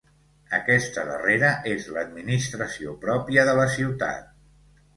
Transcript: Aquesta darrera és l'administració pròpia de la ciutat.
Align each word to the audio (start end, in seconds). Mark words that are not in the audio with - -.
Aquesta 0.57 1.03
darrera 1.09 1.51
és 1.75 1.85
l'administració 1.97 2.97
pròpia 3.07 3.47
de 3.51 3.57
la 3.63 3.71
ciutat. 3.79 4.29